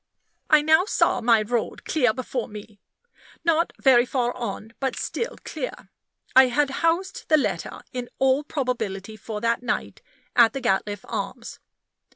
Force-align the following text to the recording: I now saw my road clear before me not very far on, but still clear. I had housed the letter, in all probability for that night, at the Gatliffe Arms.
I 0.49 0.63
now 0.63 0.85
saw 0.85 1.21
my 1.21 1.43
road 1.43 1.85
clear 1.85 2.11
before 2.11 2.47
me 2.47 2.79
not 3.43 3.71
very 3.79 4.03
far 4.07 4.35
on, 4.35 4.73
but 4.79 4.95
still 4.95 5.35
clear. 5.45 5.91
I 6.35 6.47
had 6.47 6.71
housed 6.81 7.25
the 7.29 7.37
letter, 7.37 7.81
in 7.93 8.09
all 8.17 8.43
probability 8.43 9.15
for 9.15 9.39
that 9.41 9.61
night, 9.61 10.01
at 10.35 10.53
the 10.53 10.59
Gatliffe 10.59 11.05
Arms. 11.07 11.59